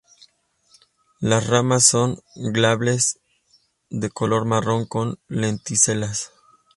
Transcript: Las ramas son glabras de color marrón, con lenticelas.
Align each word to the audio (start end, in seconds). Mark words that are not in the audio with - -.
Las 1.19 1.45
ramas 1.45 1.85
son 1.85 2.21
glabras 2.35 3.19
de 3.91 4.09
color 4.09 4.45
marrón, 4.45 4.87
con 4.87 5.19
lenticelas. 5.27 6.31